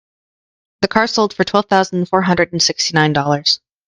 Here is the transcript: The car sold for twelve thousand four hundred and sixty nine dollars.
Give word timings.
The 0.81 0.87
car 0.87 1.05
sold 1.05 1.31
for 1.31 1.43
twelve 1.43 1.67
thousand 1.67 2.07
four 2.07 2.23
hundred 2.23 2.53
and 2.53 2.59
sixty 2.63 2.95
nine 2.95 3.13
dollars. 3.13 3.59